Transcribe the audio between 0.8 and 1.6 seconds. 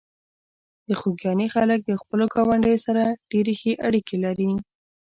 د خوږیاڼي